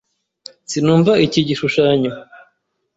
[0.69, 2.11] Sinumva iki gishushanyo.